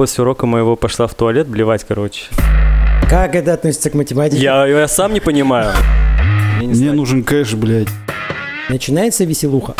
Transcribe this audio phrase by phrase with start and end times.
[0.00, 2.24] после урока моего пошла в туалет блевать, короче.
[3.06, 4.40] Как это относится к математике?
[4.40, 5.74] Я, я сам не понимаю.
[6.56, 6.94] Мне не Мне знаю.
[6.94, 7.88] нужен кэш, блядь.
[8.70, 9.74] Начинается веселуха.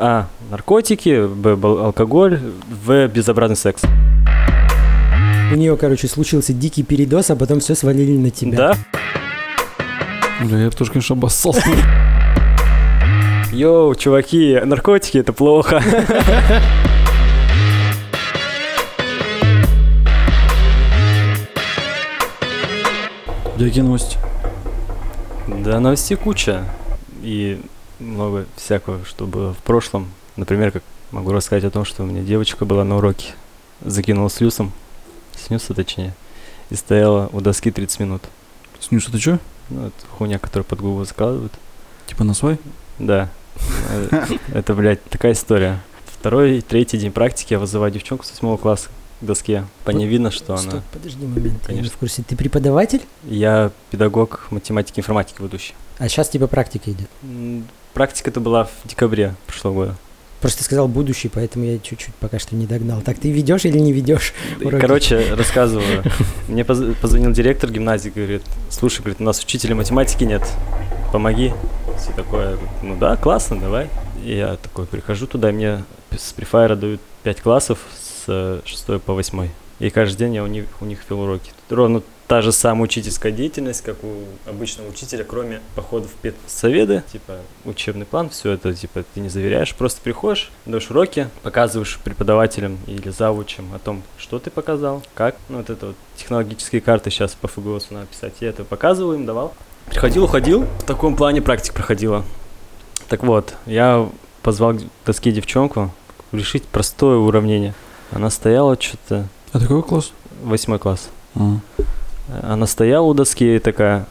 [0.00, 0.26] А.
[0.50, 1.56] Наркотики, Б.
[1.62, 2.40] Алкоголь,
[2.84, 3.06] В.
[3.06, 3.82] Безобразный секс.
[5.52, 8.58] У нее, короче, случился дикий передоз, а потом все свалили на тебя.
[8.58, 8.74] Да?
[10.44, 11.62] Бля, я бы тоже, конечно, обоссался.
[13.52, 15.80] Йоу, чуваки, наркотики это плохо.
[23.60, 24.16] Какие новости?
[25.46, 26.64] Да, новостей куча.
[27.20, 27.60] И
[27.98, 30.10] много всякого, что было в прошлом.
[30.36, 33.34] Например, как могу рассказать о том, что у меня девочка была на уроке.
[33.84, 34.72] Закинула с люсом.
[35.36, 36.14] Снюса точнее.
[36.70, 38.22] И стояла у доски 30 минут.
[38.78, 39.38] Снюс, это что?
[39.68, 41.52] Ну, это хуйня, которую под губу закладывают.
[42.06, 42.58] Типа на свай?
[42.98, 43.28] Да.
[43.90, 44.24] Э,
[44.54, 45.80] Это, блядь, такая история.
[46.06, 49.64] Второй, третий день практики я вызываю девчонку с восьмого класса к доске.
[49.84, 50.82] По ней видно, что Стоп, она...
[50.92, 51.90] подожди момент, я не Конечно.
[51.90, 52.22] в курсе.
[52.26, 53.02] Ты преподаватель?
[53.24, 55.74] Я педагог математики и информатики ведущий.
[55.98, 57.08] А сейчас типа практика идет.
[57.22, 59.96] М, Практика это была в декабре прошлого года.
[60.40, 63.02] Просто сказал будущий, поэтому я чуть-чуть пока что не догнал.
[63.02, 64.32] Так ты ведешь или не ведешь?
[64.62, 64.80] Уроки.
[64.80, 66.02] Короче, рассказываю.
[66.48, 70.42] Мне поз- позвонил директор гимназии, говорит, слушай, говорит, у нас учителя математики нет,
[71.12, 71.52] помоги.
[71.98, 73.88] Все такое, ну да, классно, давай.
[74.24, 75.84] И я такой прихожу туда, и мне
[76.16, 77.78] с префайра дают 5 классов
[78.30, 79.48] с 6 по 8.
[79.80, 81.52] И каждый день я у них, у них вел уроки.
[81.68, 87.38] Ровно та же самая учительская деятельность, как у обычного учителя, кроме походов в педсоветы, типа
[87.64, 93.08] учебный план, все это, типа, ты не заверяешь, просто приходишь, даешь уроки, показываешь преподавателям или
[93.08, 97.48] завучам о том, что ты показал, как, ну, вот это вот технологические карты сейчас по
[97.48, 99.54] ФГОСу надо писать, я это показывал им, давал.
[99.86, 102.24] Приходил, уходил, в таком плане практик проходила.
[103.08, 104.08] Так вот, я
[104.42, 105.92] позвал к доске девчонку
[106.30, 107.74] решить простое уравнение.
[108.12, 110.12] Она стояла что-то, А ты какой класс?
[110.42, 111.08] восьмой класс.
[111.34, 111.56] А.
[112.42, 114.06] Она стояла у доски и такая,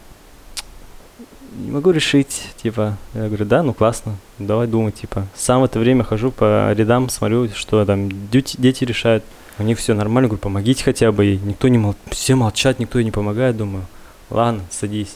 [1.57, 5.25] не могу решить, типа, я говорю, да, ну классно, давай думать, типа.
[5.35, 9.23] Сам в это время хожу по рядам, смотрю, что там дють- дети решают.
[9.57, 11.37] У них все нормально, говорю, помогите хотя бы ей.
[11.43, 11.95] Никто не мол...
[12.11, 13.85] все молчат, никто ей не помогает, думаю,
[14.29, 15.15] ладно, садись.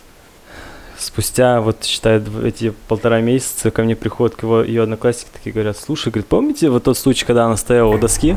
[0.98, 5.78] Спустя, вот, считай, эти полтора месяца ко мне приходят к его, ее одноклассники, такие говорят,
[5.78, 8.36] слушай, говорит, помните вот тот случай, когда она стояла у доски?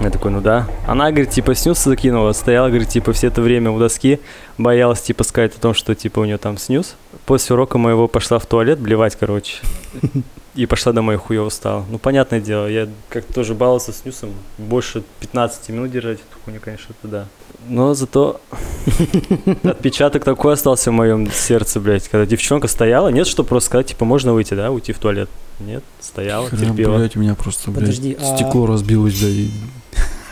[0.00, 0.66] Я такой, ну да.
[0.86, 4.20] Она, говорит, типа, снюс закинула, стояла, говорит, типа, все это время у доски,
[4.58, 6.96] боялась, типа, сказать о том, что, типа, у нее там снюс.
[7.26, 9.56] После урока моего пошла в туалет блевать, короче.
[10.54, 11.84] И пошла домой, хуево стала.
[11.90, 14.30] Ну, понятное дело, я как тоже баловался с снюсом.
[14.56, 17.26] Больше 15 минут держать эту хуйню, конечно, это да.
[17.68, 18.40] Но зато
[19.64, 22.08] отпечаток такой остался в моем сердце, блядь.
[22.08, 25.28] Когда девчонка стояла, нет, что просто сказать, типа, можно выйти, да, уйти в туалет.
[25.60, 26.98] Нет, стояла, терпела.
[26.98, 29.32] блядь, у меня просто, блядь, а- стекло разбилось, блядь.
[29.32, 29.50] и-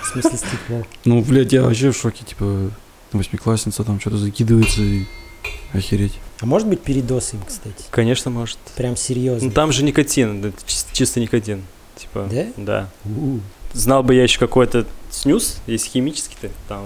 [0.02, 0.82] В смысле стекло?
[1.04, 2.70] Ну, блядь, я вообще в шоке, типа,
[3.12, 5.04] восьмиклассница там что-то закидывается и
[5.72, 6.18] охереть.
[6.40, 7.84] А может быть передоз им, кстати?
[7.90, 8.58] Конечно, может.
[8.76, 9.48] Прям серьезно.
[9.48, 11.62] Ну там же никотин, чис- чисто никотин.
[11.96, 12.46] Типа, Да?
[12.56, 12.88] Да.
[13.04, 13.38] У.
[13.74, 16.84] Знал бы я еще какой-то снюс, есть химический-то, там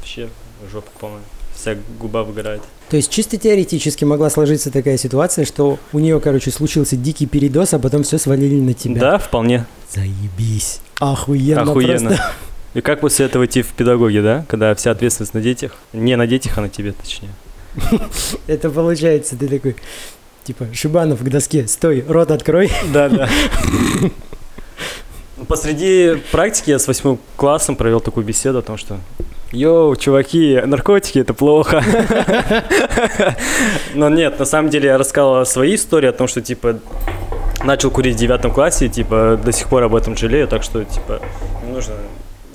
[0.00, 0.28] вообще
[0.72, 1.20] жопа полная.
[1.54, 2.62] Вся губа выгорает.
[2.88, 7.72] То есть чисто теоретически могла сложиться такая ситуация, что у нее, короче, случился дикий передоз,
[7.74, 9.00] а потом все свалили на тебя.
[9.00, 9.64] Да, вполне.
[9.92, 10.80] Заебись.
[10.98, 12.08] Охуенно, Охуенно.
[12.08, 12.32] просто.
[12.74, 14.44] И как после этого идти в педагоги, да?
[14.48, 15.76] Когда вся ответственность на детях.
[15.92, 17.30] Не на детях, а на тебе, точнее.
[18.48, 19.76] Это получается, ты такой,
[20.42, 22.70] типа, Шибанов к доске, стой, рот открой.
[22.92, 23.28] Да, да.
[25.48, 28.98] Посреди практики я с восьмым классом провел такую беседу о том, что
[29.52, 31.82] Йоу, чуваки, наркотики это плохо.
[33.94, 36.78] Но нет, на самом деле я рассказал свои истории о том, что типа
[37.62, 41.20] начал курить в девятом классе, типа до сих пор об этом жалею, так что типа
[41.64, 41.94] не нужно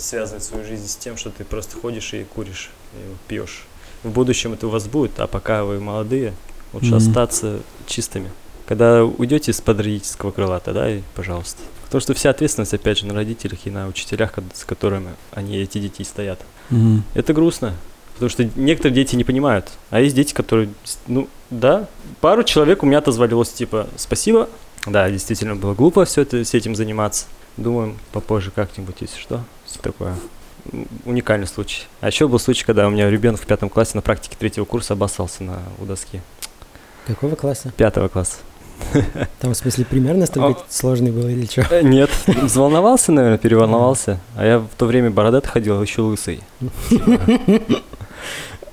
[0.02, 3.66] связывать свою жизнь с тем, что ты просто ходишь и куришь, и пьешь.
[4.04, 6.34] В будущем это у вас будет, а пока вы молодые,
[6.74, 6.98] лучше Мгм.
[6.98, 8.32] остаться чистыми.
[8.68, 11.62] Когда уйдете из-под родительского крыла, тогда и пожалуйста.
[11.86, 15.80] Потому что вся ответственность, опять же, на родителях и на учителях, с которыми они, эти
[15.80, 16.40] дети, стоят.
[16.70, 17.04] Мгм.
[17.16, 17.76] Это грустно.
[18.14, 19.70] Потому что некоторые дети не понимают.
[19.90, 20.70] А есть дети, которые,
[21.08, 21.88] ну, да,
[22.22, 24.50] пару человек у меня отозвалилось, типа, спасибо.
[24.86, 27.26] Да, действительно было глупо все это, с этим заниматься.
[27.58, 29.44] Думаем попозже как-нибудь, если что.
[29.70, 30.16] Всё такое.
[31.06, 31.84] Уникальный случай.
[32.02, 34.94] А еще был случай, когда у меня ребенок в пятом классе на практике третьего курса
[34.94, 36.22] обоссался на, у доски.
[37.08, 37.72] Какого класса?
[37.78, 38.38] Пятого класса.
[39.40, 40.66] Там, в смысле, пример настолько А.
[40.70, 41.62] сложный был или что?
[41.70, 44.20] Э, Нет, взволновался, наверное, переволновался.
[44.36, 46.42] А я в то время бородат ходил, еще лысый.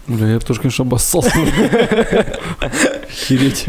[0.06, 1.32] Бля, я бы тоже, конечно, обоссался.
[2.60, 3.66] Охереть.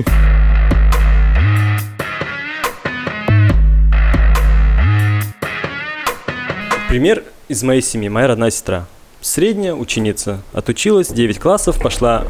[6.89, 8.87] Пример из моей семьи, моя родная сестра.
[9.19, 10.41] Средняя ученица.
[10.53, 12.25] Отучилась, 9 классов, пошла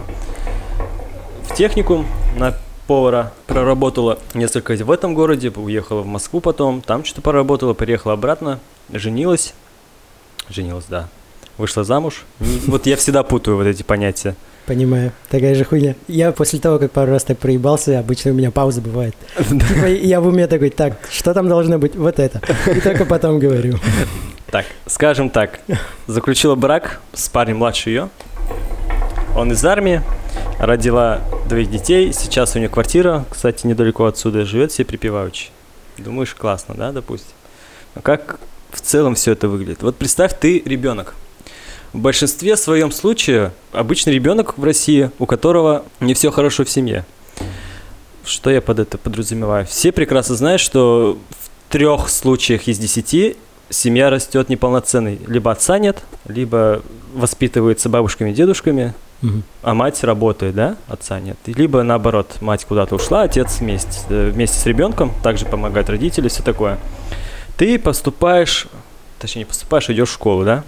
[1.44, 2.08] в техникум
[2.38, 2.58] на
[2.88, 3.34] повара.
[3.46, 8.60] Проработала несколько в этом городе, уехала в Москву потом, там что-то поработала, приехала обратно,
[8.92, 9.54] женилась.
[10.50, 11.08] Женилась, да.
[11.60, 12.26] Вышла замуж.
[12.40, 14.36] Вот я всегда путаю вот эти понятия.
[14.66, 15.96] Понимаю, такая же хуйня.
[16.08, 19.16] Я после того, как пару раз так проебался, обычно у меня пауза бывает.
[19.38, 21.96] Типа я в уме такой, так, что там должно быть?
[21.96, 22.42] Вот это.
[22.76, 23.78] И только потом говорю.
[24.50, 25.60] Так, скажем так,
[26.08, 28.10] заключила брак с парнем младше ее.
[29.36, 30.02] Он из армии,
[30.58, 35.50] родила двоих детей, сейчас у нее квартира, кстати, недалеко отсюда, живет все припеваючи.
[35.98, 37.32] Думаешь, классно, да, допустим?
[37.94, 38.40] А как
[38.72, 39.84] в целом все это выглядит?
[39.84, 41.16] Вот представь, ты ребенок.
[41.92, 47.06] В большинстве своем случае обычный ребенок в России, у которого не все хорошо в семье.
[48.24, 49.66] Что я под это подразумеваю?
[49.66, 53.36] Все прекрасно знают, что в трех случаях из десяти
[53.70, 55.20] семья растет неполноценной.
[55.28, 56.82] Либо отца нет, либо
[57.14, 59.44] воспитывается бабушками и дедушками, Мгм.
[59.64, 61.38] а мать работает, да, отца нет.
[61.48, 66.44] Либо наоборот, мать куда-то ушла, отец вместе, э, вместе с ребенком, также помогают родители, все
[66.44, 66.78] такое.
[67.58, 68.68] Ты поступаешь,
[69.20, 70.64] точнее не поступаешь, идешь в школу, да?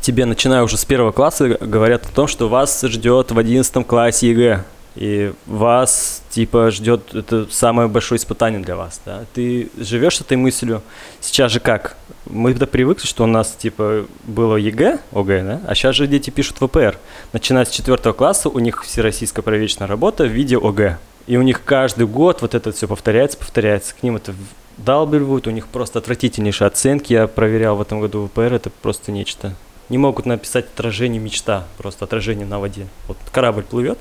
[0.00, 4.28] Тебе, начиная уже с первого класса, говорят о том, что вас ждет в одиннадцатом классе
[4.30, 4.64] ЕГЭ.
[4.98, 9.26] И вас, типа, ждет это самое большое испытание для вас, да?
[9.32, 10.82] Ты живешь с этой мыслью.
[11.20, 11.96] Сейчас же как?
[12.26, 15.60] Мы то привыкли, что у нас, типа, было ЕГЭ, ОГЭ, да?
[15.68, 16.98] А сейчас же дети пишут ВПР.
[17.32, 20.98] Начиная с четвертого класса у них всероссийская проверочная работа в виде ОГЭ.
[21.28, 23.94] И у них каждый год вот это все повторяется, повторяется.
[23.94, 24.34] К ним это
[24.78, 27.12] вдалбливают, у них просто отвратительнейшие оценки.
[27.12, 29.54] Я проверял в этом году ВПР, это просто нечто.
[29.90, 32.88] Не могут написать отражение мечта, просто отражение на воде.
[33.06, 33.98] Вот корабль плывет,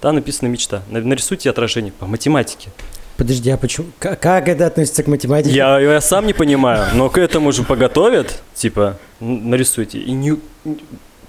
[0.00, 0.82] там написано мечта.
[0.90, 2.70] На- Нарисуйте отражение по математике.
[3.16, 3.88] Подожди, а почему?
[3.98, 5.54] Как это относится к математике?
[5.54, 9.98] Я, я сам не понимаю, но к этому же поготовят, типа, нарисуйте.
[9.98, 10.38] И не,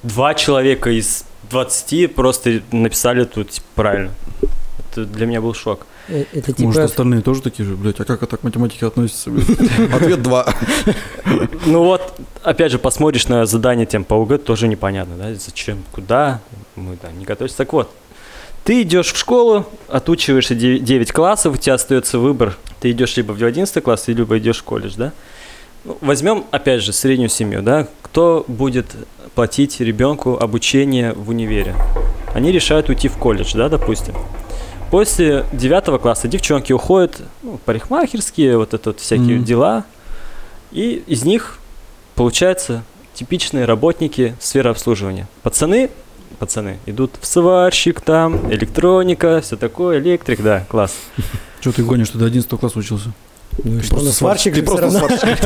[0.01, 4.11] два человека из 20 просто написали тут типа, правильно.
[4.91, 5.85] Это для меня был шок.
[6.07, 6.83] Э, Это Может, типа...
[6.83, 9.29] остальные тоже такие же, блядь, а как это к математике относится?
[9.93, 10.53] Ответ 2.
[11.65, 16.39] Ну вот, опять же, посмотришь на задание тем по УГ, тоже непонятно, да, зачем, куда,
[16.75, 17.57] мы да, не готовимся.
[17.57, 17.91] Так вот,
[18.63, 23.43] ты идешь в школу, отучиваешься 9 классов, у тебя остается выбор, ты идешь либо в
[23.43, 25.11] 11 класс, либо идешь в колледж, да.
[25.83, 28.87] Ну, возьмем, опять же, среднюю семью, да, кто будет
[29.33, 31.75] платить ребенку обучение в универе?
[32.33, 34.13] Они решают уйти в колледж, да, допустим.
[34.91, 39.45] После 9 класса девчонки уходят ну, парикмахерские, вот это вот всякие Мгм.
[39.45, 39.85] дела,
[40.71, 41.59] и из них
[42.15, 42.83] получаются
[43.13, 45.27] типичные работники сферы обслуживания.
[45.43, 45.89] Пацаны,
[46.41, 50.95] пацаны идут в сварщик там, электроника, все такое, электрик, да, класс.
[51.61, 53.11] Что ты гонишь, ты до 11 класса учился?
[53.63, 55.37] Ну и что, просто сварщик Ты просто сварщик.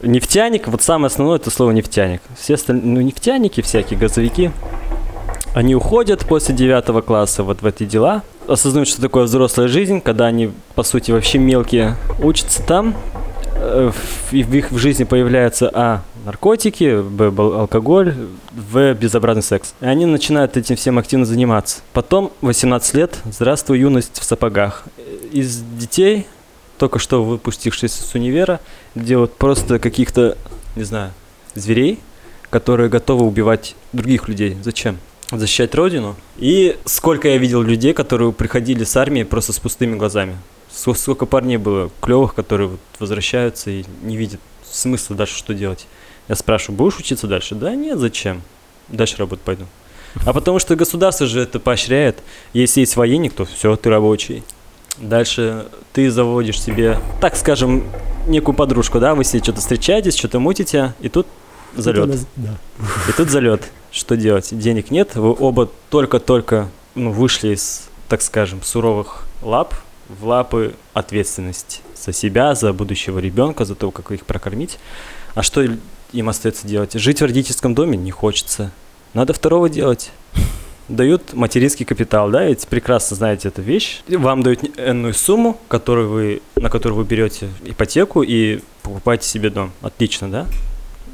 [0.00, 2.22] Нефтяник, вот самое основное это слово нефтяник.
[2.38, 4.50] Все остальные, ну, нефтяники, всякие газовики,
[5.54, 10.24] они уходят после девятого класса вот в эти дела, осознают, что такое взрослая жизнь, когда
[10.26, 12.94] они, по сути, вообще мелкие, учатся там,
[13.54, 18.14] э, в- и в их в жизни появляются, а, наркотики, б, алкоголь,
[18.52, 19.74] в, безобразный секс.
[19.80, 21.82] И они начинают этим всем активно заниматься.
[21.92, 24.84] Потом, 18 лет, здравствуй, юность в сапогах.
[25.32, 26.26] Из детей,
[26.78, 28.60] только что выпустившись с универа,
[28.94, 30.36] делают просто каких-то,
[30.76, 31.12] не знаю,
[31.54, 32.00] зверей,
[32.50, 34.56] которые готовы убивать других людей.
[34.62, 34.98] Зачем?
[35.30, 36.16] Защищать родину.
[36.36, 40.36] И сколько я видел людей, которые приходили с армии просто с пустыми глазами.
[40.72, 45.86] Ск- Сколько парней было клевых, которые возвращаются и не видят смысла дальше что делать.
[46.28, 47.54] Я спрашиваю, будешь учиться дальше?
[47.54, 48.42] Да нет, зачем?
[48.88, 49.64] Дальше работать пойду.
[50.24, 52.18] А потому что государство же это поощряет.
[52.52, 54.42] Если есть военник, то все, ты рабочий.
[54.98, 57.84] Дальше ты заводишь себе, так скажем,
[58.26, 61.26] некую подружку, да, вы себе что-то встречаетесь, что-то мутите, и тут
[61.76, 62.20] залет.
[62.36, 62.54] Да.
[63.08, 63.62] И тут залет.
[63.90, 64.56] Что делать?
[64.56, 69.74] Денег нет, вы оба только-только ну, вышли из, так скажем, суровых лап
[70.08, 74.78] в лапы ответственности за себя, за будущего ребенка, за то, как их прокормить.
[75.34, 75.64] А что
[76.14, 76.94] им остается делать?
[76.94, 78.70] Жить в родительском доме не хочется.
[79.12, 80.10] Надо второго делать.
[80.88, 84.02] Дают материнский капитал, да, ведь прекрасно знаете эту вещь.
[84.08, 89.72] Вам дают энную сумму, которую вы, на которую вы берете ипотеку и покупаете себе дом.
[89.80, 90.46] Отлично, да?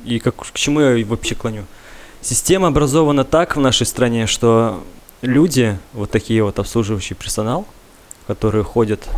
[0.04, 1.64] И как, к чему я вообще клоню?
[2.20, 4.82] Система образована так в нашей стране, что
[5.22, 7.66] люди, вот такие вот обслуживающий персонал,
[8.26, 9.08] которые ходят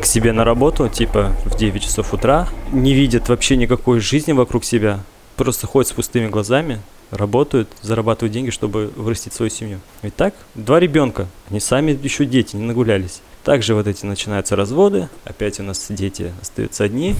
[0.00, 4.64] к себе на работу, типа в 9 часов утра, не видят вообще никакой жизни вокруг
[4.64, 5.00] себя,
[5.36, 9.80] просто ходят с пустыми глазами, работают, зарабатывают деньги, чтобы вырастить свою семью.
[10.02, 10.34] Ведь так?
[10.54, 13.20] Два ребенка, они сами еще дети, не нагулялись.
[13.44, 17.14] Также вот эти начинаются разводы, опять у нас дети остаются одни,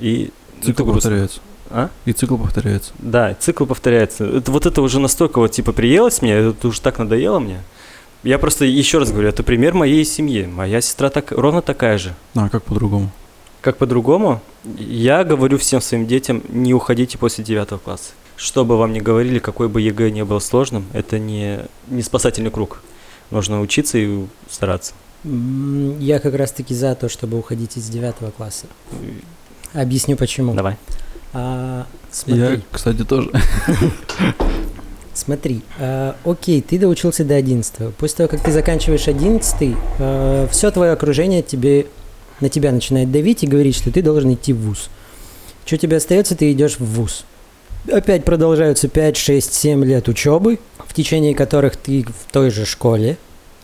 [0.00, 0.30] и
[0.60, 0.92] Цикл это грустно.
[0.94, 1.40] повторяется.
[1.70, 1.88] А?
[2.04, 2.92] И цикл повторяется.
[2.98, 4.24] Да, цикл повторяется.
[4.26, 7.62] Это, вот это уже настолько вот типа приелось мне, это уже так надоело мне.
[8.22, 10.44] Я просто еще раз говорю, это пример моей семьи.
[10.44, 12.14] Моя сестра так, ровно такая же.
[12.34, 13.10] А как по-другому?
[13.62, 14.40] Как по-другому?
[14.76, 18.10] Я говорю всем своим детям, не уходите после девятого класса.
[18.36, 22.50] Что бы вам ни говорили, какой бы ЕГЭ не был сложным, это не, не спасательный
[22.50, 22.82] круг.
[23.30, 24.94] Нужно учиться и стараться.
[25.22, 28.66] Я как раз-таки за то, чтобы уходить из девятого класса.
[29.72, 30.54] Объясню почему.
[30.54, 30.76] Давай.
[31.32, 33.30] А, смотри, Я, кстати, тоже.
[35.14, 35.62] смотри.
[35.78, 41.42] а, окей, ты доучился до 11 После того, как ты заканчиваешь 11 все твое окружение
[41.42, 41.86] тебе,
[42.42, 44.90] на тебя начинает давить и говорить, что ты должен идти в ВУЗ.
[45.64, 47.24] Что тебе остается, ты идешь в ВУЗ.
[47.90, 53.16] Опять продолжаются 5, 6, 7 лет учебы, в течение которых ты в той же школе.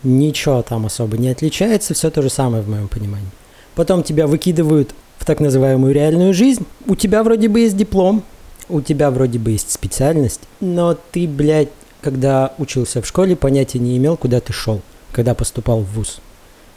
[0.03, 3.29] Ничего там особо не отличается, все то же самое в моем понимании.
[3.75, 6.65] Потом тебя выкидывают в так называемую реальную жизнь.
[6.87, 8.23] У тебя вроде бы есть диплом,
[8.69, 11.69] у тебя вроде бы есть специальность, но ты, блядь,
[12.01, 14.81] когда учился в школе, понятия не имел, куда ты шел,
[15.11, 16.21] когда поступал в ВУЗ.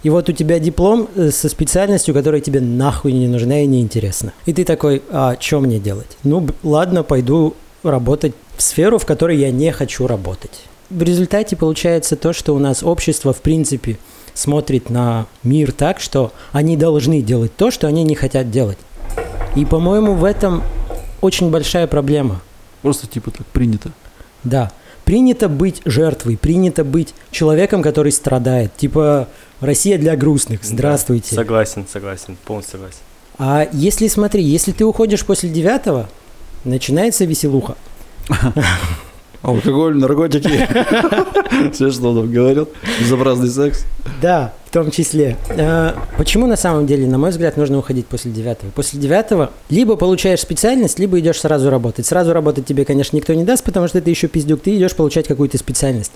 [0.02, 3.80] И вот у тебя диплом э, со специальностью, которая тебе нахуй не нужна и не
[3.80, 4.32] интересна.
[4.46, 6.16] И ты такой, а что мне делать?
[6.24, 10.64] Ну, ладно, пойду работать в сферу, в которой я не хочу работать.
[10.90, 13.98] В результате получается то, что у нас общество, в принципе,
[14.34, 18.78] смотрит на мир так, что они должны делать то, что они не хотят делать.
[19.56, 20.62] И, по-моему, в этом
[21.20, 22.40] очень большая проблема.
[22.82, 23.92] Просто типа так принято.
[24.44, 24.72] Да.
[25.12, 28.74] Принято быть жертвой, принято быть человеком, который страдает.
[28.78, 29.28] Типа
[29.60, 30.60] Россия для грустных.
[30.64, 31.36] Здравствуйте.
[31.36, 33.00] Да, согласен, согласен, полностью согласен.
[33.36, 36.08] А если, смотри, если ты уходишь после девятого,
[36.64, 37.76] начинается веселуха.
[39.42, 40.48] Алкоголь, наркотики.
[41.74, 42.70] Все, что он там говорил.
[42.98, 43.84] Безобразный секс.
[44.22, 45.36] Да, в том числе.
[45.50, 48.70] А, почему на самом деле, на мой взгляд, нужно уходить после девятого?
[48.70, 52.06] После девятого либо получаешь специальность, либо идешь сразу работать.
[52.06, 55.28] Сразу работать тебе, конечно, никто не даст, потому что ты еще пиздюк, ты идешь получать
[55.28, 56.12] какую-то специальность.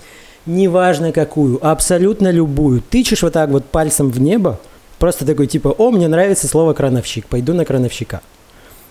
[0.47, 2.81] Неважно какую, абсолютно любую.
[2.81, 4.59] Тычешь вот так вот пальцем в небо,
[4.97, 8.21] просто такой типа, о, мне нравится слово крановщик, пойду на крановщика.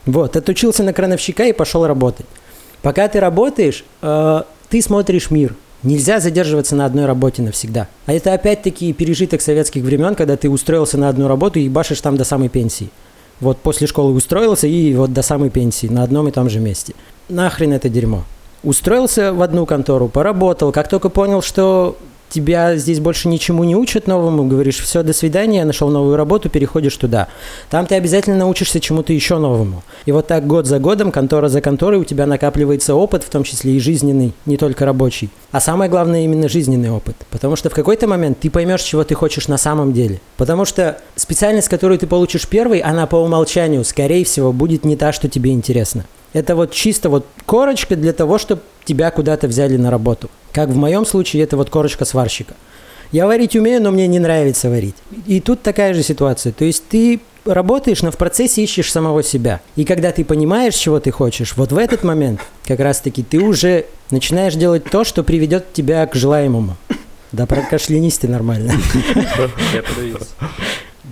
[0.05, 2.27] Вот, отучился на крановщика и пошел работать.
[2.83, 5.57] Пока ты работаешь, э, ты смотришь мир.
[5.83, 7.89] Нельзя задерживаться на одной работе навсегда.
[8.07, 12.17] А это опять-таки пережиток советских времен, когда ты устроился на одну работу и башишь там
[12.17, 12.91] до самой пенсии.
[13.41, 16.95] Вот после школы устроился и вот до самой пенсии на одном и том же месте.
[17.29, 18.25] Нахрен это дерьмо.
[18.63, 21.97] Устроился в одну контору, поработал, как только понял, что
[22.29, 26.97] тебя здесь больше ничему не учат новому, говоришь, все, до свидания, нашел новую работу, переходишь
[26.97, 27.29] туда.
[27.71, 29.83] Там ты обязательно научишься чему-то еще новому.
[30.05, 33.45] И вот так год за годом, контора за конторой, у тебя накапливается опыт, в том
[33.45, 35.31] числе и жизненный, не только рабочий.
[35.53, 37.17] А самое главное именно жизненный опыт.
[37.31, 40.21] Потому что в какой-то момент ты поймешь, чего ты хочешь на самом деле.
[40.37, 45.13] Потому что специальность, которую ты получишь первой, она по умолчанию, скорее всего, будет не та,
[45.13, 46.05] что тебе интересно.
[46.33, 50.29] Это вот чисто вот корочка для того, чтобы тебя куда-то взяли на работу.
[50.57, 52.55] Как в моем случае, это вот корочка сварщика.
[53.13, 54.95] Я варить умею, но мне не нравится варить.
[55.27, 56.51] И тут такая же ситуация.
[56.51, 59.61] То есть ты работаешь, но в процессе ищешь самого себя.
[59.77, 63.85] И когда ты понимаешь, чего ты хочешь, вот в этот момент как раз-таки ты уже
[64.11, 66.79] начинаешь делать то, что приведет тебя к желаемому.
[67.33, 68.73] Да прокашлянись ты нормально.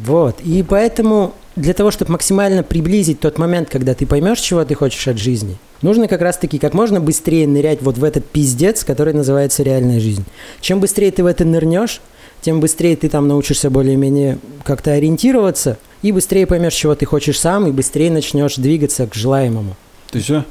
[0.07, 0.41] Вот.
[0.41, 5.07] И поэтому для того, чтобы максимально приблизить тот момент, когда ты поймешь, чего ты хочешь
[5.07, 9.62] от жизни, нужно как раз-таки как можно быстрее нырять вот в этот пиздец, который называется
[9.62, 10.25] реальная жизнь.
[10.61, 12.00] Чем быстрее ты в это нырнешь,
[12.40, 17.66] тем быстрее ты там научишься более-менее как-то ориентироваться, и быстрее поймешь, чего ты хочешь сам,
[17.66, 19.76] и быстрее начнешь двигаться к желаемому.
[20.11, 20.45] Ты все?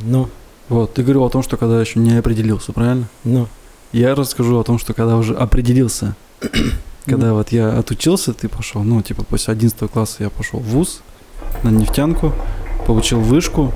[0.00, 0.28] Ну,
[0.68, 3.08] Вот, ты говорил о том, что когда еще не определился, правильно?
[3.24, 3.48] ну.
[3.92, 6.16] Я расскажу о том, что когда уже определился,
[7.06, 11.00] когда вот я отучился, ты пошел, ну, типа, после 11 класса я пошел в ВУЗ
[11.62, 12.32] на нефтянку,
[12.86, 13.72] получил вышку,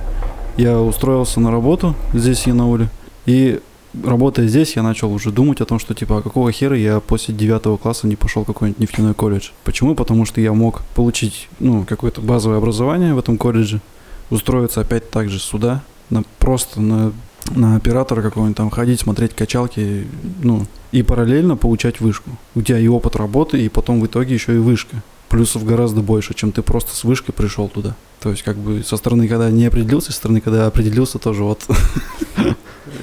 [0.61, 2.91] я устроился на работу здесь, в Янауле,
[3.25, 3.61] и
[4.05, 7.35] работая здесь, я начал уже думать о том, что, типа, а какого хера я после
[7.35, 9.51] 9 класса не пошел в какой-нибудь нефтяной колледж.
[9.65, 9.95] Почему?
[9.95, 13.81] Потому что я мог получить, ну, какое-то базовое образование в этом колледже,
[14.29, 17.13] устроиться опять так же сюда, на, просто на,
[17.55, 20.07] на оператора какого-нибудь там ходить, смотреть качалки,
[20.43, 22.31] ну, и параллельно получать вышку.
[22.55, 25.03] У тебя и опыт работы, и потом в итоге еще и вышка.
[25.31, 27.95] Плюсов гораздо больше, чем ты просто с вышкой пришел туда.
[28.21, 31.65] То есть, как бы со стороны, когда не определился, со стороны, когда определился, тоже вот.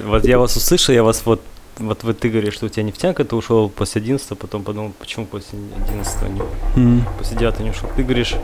[0.04, 1.40] Вот я вас услышал, я вас вот,
[1.78, 5.24] вот, вот ты говоришь, что у тебя нефтянка, ты ушел после 11 потом подумал, почему
[5.26, 5.58] после
[5.88, 6.42] 11 не,
[6.76, 7.04] М.
[7.18, 7.88] после 9 не ушел.
[7.96, 8.34] Ты говоришь,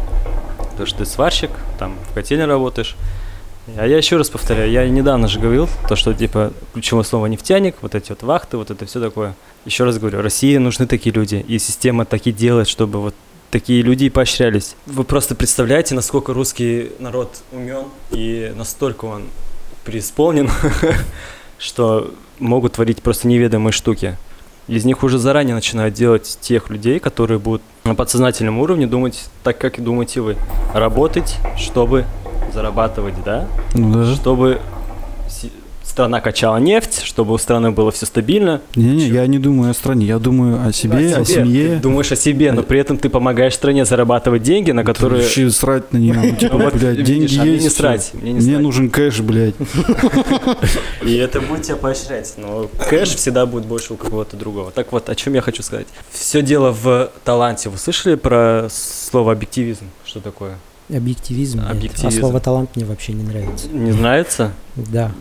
[0.77, 2.97] то, что ты сварщик, там в котельне работаешь.
[3.77, 7.77] А я еще раз повторяю, я недавно же говорил, то, что типа ключевое слово нефтяник,
[7.83, 9.35] вот эти вот вахты, вот это все такое.
[9.65, 13.15] Еще раз говорю, России нужны такие люди, и система таки делает, чтобы вот
[13.55, 14.75] такие люди и поощрялись.
[14.85, 19.27] Вы просто представляете, насколько русский народ умен и настолько он
[19.85, 20.51] преисполнен,
[21.59, 24.17] что могут творить просто неведомые штуки.
[24.67, 29.57] Из них уже заранее начинают делать тех людей, которые будут на подсознательном уровне думать так,
[29.57, 30.37] как и думаете вы.
[30.75, 32.07] Работать, чтобы
[32.53, 33.47] зарабатывать, да?
[33.75, 34.15] Ну да.
[34.17, 34.61] Чтобы
[35.95, 38.61] страна качала нефть, чтобы у страны было все стабильно.
[38.75, 41.25] Не-не, я не думаю о стране, я думаю о себе, о, Тебе.
[41.25, 41.69] семье.
[41.77, 45.23] Ты думаешь о себе, но при этом ты помогаешь стране зарабатывать деньги, на которые...
[45.23, 46.35] Вообще срать на нее.
[46.41, 47.63] Типа, Вот, блядь, деньги а есть.
[47.63, 49.55] не срать, мне не Мне нужен кэш, блядь.
[51.03, 52.35] И это будет тебя поощрять.
[52.39, 54.73] Но кэш всегда будет больше у кого-то другого.
[54.73, 55.87] Так вот, о чем я хочу сказать.
[56.11, 57.69] Все дело в таланте.
[57.69, 59.85] Вы слышали про слово объективизм?
[60.05, 60.57] Что такое?
[60.91, 61.61] Объективизм.
[61.61, 61.71] нет.
[61.71, 62.09] Объективизм.
[62.09, 63.69] А слово талант мне вообще не нравится.
[63.69, 64.51] Не нравится?
[64.75, 65.13] Да.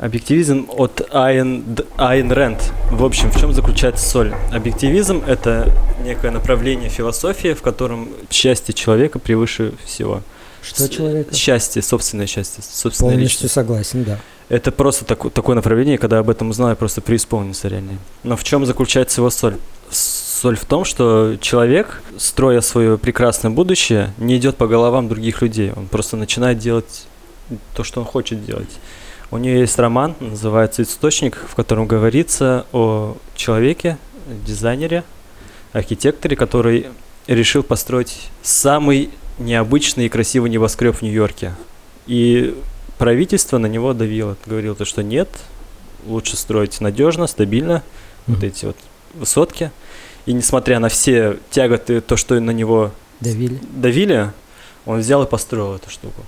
[0.00, 2.72] Объективизм от Айн, Айн Рэнд.
[2.90, 4.32] В общем, в чем заключается соль?
[4.50, 5.70] Объективизм– это
[6.02, 10.22] некое направление философии, в котором счастье человека превыше всего.
[10.62, 11.34] Что С- человека?
[11.34, 13.54] Счастье, собственное счастье, собственная Полностью личность.
[13.54, 14.18] согласен, да.
[14.48, 17.98] Это просто тако- такое направление, когда об этом узнал, я просто преисполнился реально.
[18.22, 19.58] Но в чем заключается его соль?
[19.90, 25.72] Соль в том, что человек, строя свое прекрасное будущее, не идет по головам других людей.
[25.76, 27.04] Он просто начинает делать
[27.74, 28.70] то, что он хочет делать.
[29.30, 33.96] У нее есть роман, называется «Источник», в котором говорится о человеке,
[34.44, 35.04] дизайнере,
[35.72, 36.86] архитекторе, который
[37.28, 41.54] решил построить самый необычный и красивый небоскреб в Нью-Йорке.
[42.08, 42.56] И
[42.98, 45.28] правительство на него давило, говорило, то, что нет,
[46.06, 47.82] лучше строить надежно, стабильно,
[48.26, 48.46] вот Мгм.
[48.46, 48.76] эти вот
[49.14, 49.70] высотки.
[50.26, 53.60] И несмотря на все тяготы, то, что на него Давили.
[53.70, 54.32] давили,
[54.86, 56.22] он взял и построил эту штуку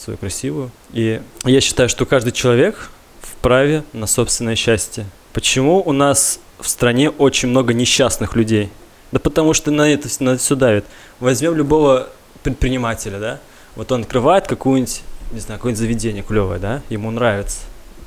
[0.00, 0.70] свою красивую.
[0.92, 2.90] И я считаю, что каждый человек
[3.20, 5.06] вправе на собственное счастье.
[5.32, 8.70] Почему у нас в стране очень много несчастных людей?
[9.12, 10.84] Да потому что на это, на это все давит.
[11.20, 12.08] Возьмем любого
[12.42, 13.40] предпринимателя, да?
[13.76, 15.02] Вот он открывает какую-нибудь,
[15.32, 16.82] не знаю, какое-нибудь заведение клевое, да?
[16.88, 17.58] Ему нравится.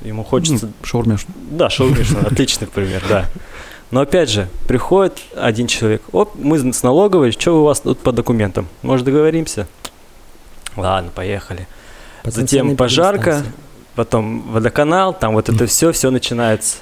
[0.02, 1.26] Ему хочется Ну, Шаурмеш.
[1.50, 3.26] да, шаурмишно, отличный пример, да.
[3.90, 8.12] Но опять же, приходит один человек, оп, мы с налоговой, что у вас тут по
[8.12, 8.68] документам?
[8.82, 9.66] Может, договоримся?
[10.76, 11.68] Ладно, поехали.
[12.24, 13.44] Потенциальные пожарка.
[13.94, 16.78] Потом водоканал, там вот это все, все начинается.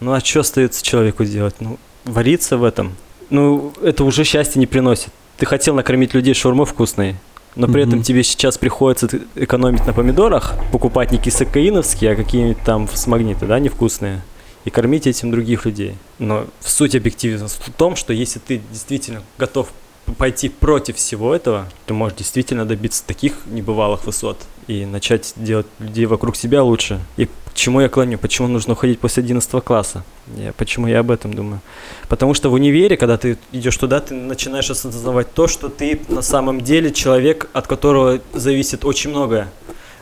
[0.00, 1.54] Ну а что остается человеку делать?
[1.60, 2.96] Ну, вариться в этом.
[3.30, 5.10] Ну, это уже счастье не приносит.
[5.36, 7.16] Ты хотел накормить людей шаурмой вкусной,
[7.54, 12.88] но при этом тебе сейчас приходится экономить на помидорах, покупать не кисокаиновские, а какие-нибудь там
[12.92, 14.22] с магнита, да, невкусные,
[14.64, 15.94] и кормить этим других людей.
[16.18, 19.68] Но суть объективизма в том, что если ты действительно готов
[20.14, 26.06] пойти против всего этого, ты можешь действительно добиться таких небывалых высот и начать делать людей
[26.06, 27.00] вокруг себя лучше.
[27.16, 28.18] И к чему я клоню?
[28.18, 30.04] Почему нужно уходить после 11 класса?
[30.36, 31.60] Я, почему я об этом думаю?
[32.08, 36.22] Потому что в универе, когда ты идешь туда, ты начинаешь осознавать то, что ты на
[36.22, 39.48] самом деле человек, от которого зависит очень многое.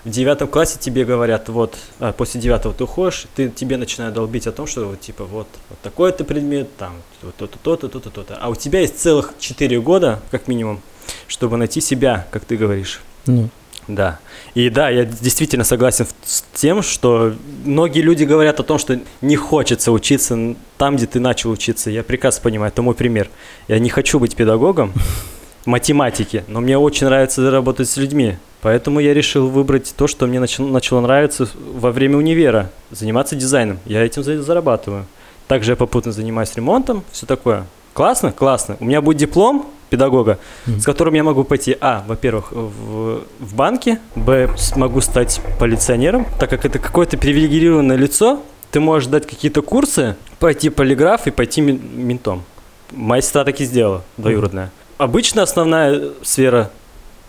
[0.05, 4.47] В девятом классе тебе говорят, вот, а, после девятого ты уходишь, ты, тебе начинают долбить
[4.47, 8.37] о том, что типа вот, вот такой-то предмет, там, то-то, то-то, то-то, то-то.
[8.37, 10.83] А у тебя есть целых четыре года, как минимум,
[11.27, 13.01] чтобы найти себя, как ты говоришь.
[13.27, 13.49] Ну,
[13.89, 14.19] Да.
[14.55, 19.37] И да, я действительно согласен с тем, что многие люди говорят о том, что не
[19.37, 21.91] хочется учиться там, где ты начал учиться.
[21.91, 23.31] Я прекрасно понимаю, это мой пример.
[23.69, 24.93] Я не хочу быть педагогом
[25.65, 28.37] математики, но мне очень нравится работать с людьми.
[28.65, 32.71] Поэтому я решил выбрать то, что мне начало, начало нравиться во время универа.
[32.91, 33.79] Заниматься дизайном.
[33.85, 35.05] Я этим за- зарабатываю.
[35.47, 37.67] Также я попутно занимаюсь ремонтом, все такое.
[37.93, 38.33] Классно?
[38.33, 38.77] Классно.
[38.81, 40.81] У меня будет диплом педагога, Мгм.
[40.81, 46.49] с которым я могу пойти, а, во-первых, в, в банке, б, смогу стать полиционером, так
[46.51, 51.81] как это какое-то привилегированное лицо, ты можешь дать какие-то курсы, пойти полиграф и пойти мен-
[51.95, 52.43] ментом.
[52.91, 54.71] Моя сестра так и сделала, двоюродная.
[54.97, 56.71] Обычно основная сфера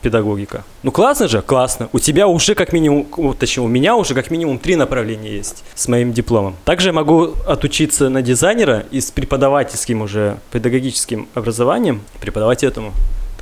[0.06, 0.64] педагогика.
[0.84, 1.90] Ну классно же, классно.
[1.94, 3.08] У тебя уже как минимум,
[3.40, 6.56] точнее у меня уже как минимум три направления есть с моим дипломом.
[6.64, 12.92] Также я могу отучиться на дизайнера и с преподавательским уже педагогическим образованием преподавать этому.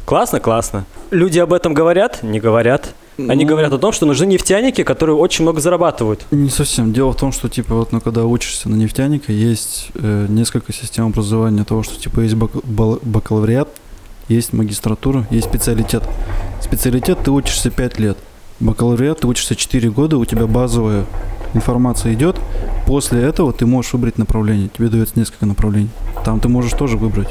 [0.06, 0.86] Классно, классно.
[1.12, 2.24] Люди об этом говорят?
[2.24, 2.94] Не говорят.
[3.18, 6.26] Они Ну, говорят о том, что нужны нефтяники, которые очень много зарабатывают.
[6.32, 6.94] Не совсем.
[6.94, 11.06] Дело в том, что, типа, вот, ну, когда учишься на нефтяника, есть э, несколько систем
[11.08, 13.70] образования того, что, типа, есть бак- бал- бакалавриат,
[14.28, 16.04] есть магистратура, есть специалитет.
[16.62, 18.18] Специалитет ты учишься 5 лет.
[18.60, 21.06] Бакалавриат ты учишься 4 года, у тебя базовая
[21.54, 22.40] информация идет.
[22.86, 24.70] После этого ты можешь выбрать направление.
[24.70, 25.90] Тебе дается несколько направлений.
[26.26, 27.30] Там ты можешь тоже выбрать.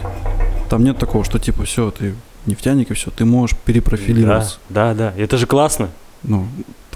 [0.70, 2.14] Там нет такого, что, типа, все, ты
[2.46, 3.10] нефтяник и все.
[3.10, 4.58] Ты можешь перепрофилироваться.
[4.68, 5.22] Да, да, да.
[5.22, 5.90] Это же классно.
[6.24, 6.46] Ну,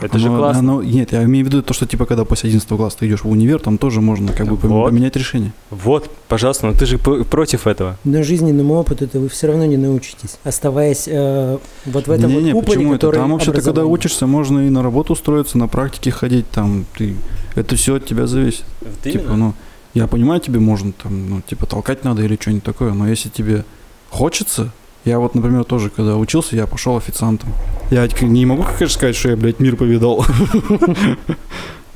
[0.00, 0.58] Это же оно- классно.
[0.60, 3.24] оно- нет, я имею в виду то, что типа когда после 11 класса ты идешь
[3.24, 4.90] в универ, там тоже можно как бы Вот.
[4.90, 5.52] поменять решение.
[5.70, 7.96] Вот, пожалуйста, но ты же против этого.
[8.04, 12.52] Но жизненному опыту это вы все равно не научитесь, оставаясь э, вот в этом Не-не-не,
[12.52, 13.10] вот куполе, почему это?
[13.12, 17.16] Там вообще-то, когда учишься, можно и на работу устроиться, на практике ходить, там, ты,
[17.54, 18.64] это все от тебя зависит.
[19.02, 19.54] Типа, ну,
[19.94, 23.64] я понимаю, тебе можно там, ну, типа, толкать надо или что-нибудь такое, но если тебе
[24.10, 24.72] хочется,
[25.06, 27.48] я вот, например, тоже, когда учился, я пошел официантом.
[27.90, 30.24] Я не могу, конечно, сказать, что я, блядь, мир повидал.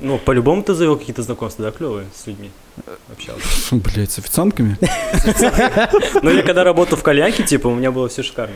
[0.03, 2.51] Ну, по-любому ты завел какие-то знакомства, да, клевые с людьми?
[3.12, 3.42] Общался.
[3.77, 4.79] Блядь, с официантками?
[6.23, 8.55] Ну, я когда работал в кальянке, типа, у меня было все шикарно.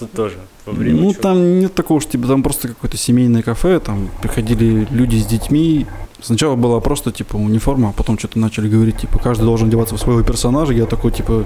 [0.00, 0.34] Тут тоже.
[0.66, 1.22] Во время Ну, учебы.
[1.22, 5.86] там нет такого, что, типа, там просто какое-то семейное кафе, там приходили люди с детьми.
[6.20, 10.00] Сначала была просто, типа, униформа, а потом что-то начали говорить, типа, каждый должен одеваться в
[10.00, 10.72] своего персонажа.
[10.72, 11.44] Я такой, типа,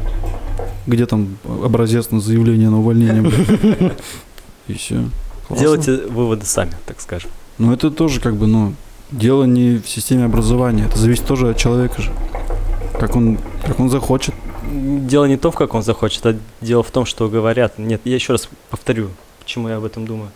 [0.87, 3.31] где там образец на заявление на увольнение?
[4.69, 5.05] И все.
[5.51, 7.31] Делайте выводы сами, так скажем.
[7.59, 8.75] Ну, это тоже, как бы, ну,
[9.11, 10.87] дело не в системе образования.
[10.87, 12.11] Это зависит тоже от человека же.
[12.99, 14.35] Как он, как он захочет.
[14.73, 17.79] Дело не то, в как он захочет, а дело в том, что говорят.
[17.79, 20.31] Нет, я еще раз повторю, почему я об этом думаю.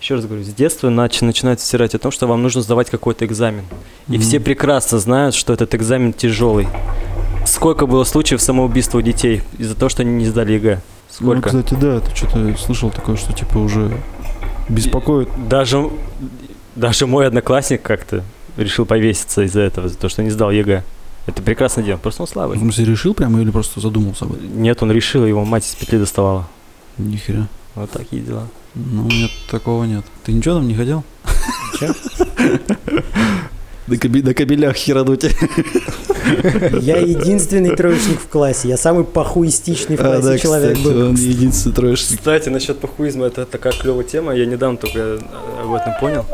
[0.00, 3.24] Еще раз говорю, с детства нач- начинают стирать о том, что вам нужно сдавать какой-то
[3.24, 3.64] экзамен.
[4.08, 4.20] И Мгм.
[4.20, 6.68] все прекрасно знают, что этот экзамен тяжелый.
[7.48, 10.74] Сколько было случаев самоубийства у детей из-за того, что они не сдали ЕГЭ?
[10.74, 10.80] Ну,
[11.10, 11.48] Сколько?
[11.48, 13.90] кстати, да, это что-то слышал такое, что, типа, уже
[14.68, 15.30] беспокоит.
[15.48, 15.88] Даже,
[16.76, 18.22] даже мой одноклассник как-то
[18.58, 20.84] решил повеситься из-за этого, за то, что не сдал ЕГЭ.
[21.26, 22.58] Это прекрасно дело, просто он В слабый.
[22.58, 24.60] смысле, решил прямо или просто задумался об этом?
[24.62, 26.46] Нет, он решил, его мать из петли доставала.
[26.98, 27.48] Нихера.
[27.74, 28.46] Вот такие дела.
[28.74, 30.04] Ну, нет, такого нет.
[30.24, 31.02] Ты ничего там не хотел?
[31.78, 31.94] Чё?
[33.88, 35.24] На, кабе- на кабелях херануть.
[36.82, 41.08] Я единственный троечник в классе, я самый похуистичный в А, классе да, человек кстати, был.
[41.08, 42.18] он единственный троечник.
[42.18, 44.34] Кстати, насчет похуизма, это такая клевая тема.
[44.34, 45.18] Я недавно только э,
[45.64, 46.26] об этом понял.